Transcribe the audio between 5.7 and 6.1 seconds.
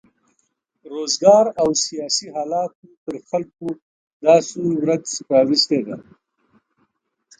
ده.